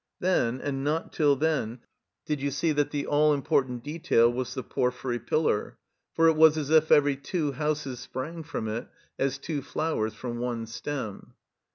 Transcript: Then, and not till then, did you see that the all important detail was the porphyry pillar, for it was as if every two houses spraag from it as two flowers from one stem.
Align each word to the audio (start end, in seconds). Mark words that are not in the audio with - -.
Then, 0.19 0.59
and 0.61 0.83
not 0.83 1.13
till 1.13 1.35
then, 1.35 1.81
did 2.25 2.41
you 2.41 2.49
see 2.49 2.71
that 2.71 2.89
the 2.89 3.05
all 3.05 3.35
important 3.35 3.83
detail 3.83 4.33
was 4.33 4.55
the 4.55 4.63
porphyry 4.63 5.19
pillar, 5.19 5.77
for 6.15 6.27
it 6.27 6.35
was 6.35 6.57
as 6.57 6.71
if 6.71 6.91
every 6.91 7.15
two 7.15 7.51
houses 7.51 7.99
spraag 8.11 8.45
from 8.47 8.67
it 8.67 8.87
as 9.19 9.37
two 9.37 9.61
flowers 9.61 10.15
from 10.15 10.39
one 10.39 10.65
stem. 10.65 11.35